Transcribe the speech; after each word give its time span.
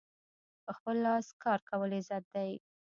په 0.65 0.71
خپل 0.77 0.95
لاس 1.05 1.25
کار 1.43 1.59
کول 1.69 1.89
عزت 1.99 2.23
دی. 2.33 2.51